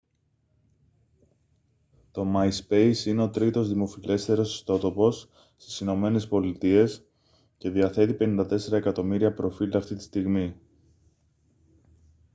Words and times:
το 2.11 2.33
myspace 2.35 2.93
είναι 3.05 3.21
ο 3.21 3.29
τρίτος 3.29 3.67
δημοφιλέστερος 3.67 4.53
ιστότοπος 4.53 5.29
στις 5.57 5.79
ηνωμένες 5.79 6.27
πολιτείες 6.27 7.05
και 7.57 7.69
διαθέτει 7.69 8.17
54 8.39 8.71
εκατομμύρια 8.71 9.33
προφίλ 9.33 9.75
αυτή 9.77 9.95
τη 9.95 10.03
στιγμή 10.03 10.55